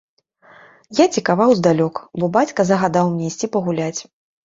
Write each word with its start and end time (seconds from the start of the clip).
Я 1.01 1.05
цікаваў 1.17 1.53
здалёк, 1.61 2.01
бо 2.19 2.33
бацька 2.41 2.61
загадаў 2.73 3.15
мне 3.15 3.25
ісці 3.33 3.55
пагуляць. 3.55 3.97